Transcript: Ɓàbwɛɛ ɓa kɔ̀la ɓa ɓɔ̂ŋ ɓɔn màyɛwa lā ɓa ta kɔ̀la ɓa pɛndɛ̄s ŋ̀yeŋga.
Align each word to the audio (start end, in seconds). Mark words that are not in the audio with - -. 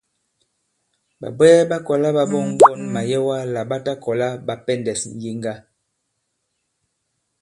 Ɓàbwɛɛ 1.19 1.61
ɓa 1.69 1.77
kɔ̀la 1.85 2.09
ɓa 2.15 2.23
ɓɔ̂ŋ 2.31 2.47
ɓɔn 2.59 2.79
màyɛwa 2.93 3.37
lā 3.53 3.61
ɓa 3.69 3.77
ta 3.85 3.93
kɔ̀la 4.03 4.27
ɓa 4.45 4.53
pɛndɛ̄s 4.65 5.01
ŋ̀yeŋga. 5.17 5.53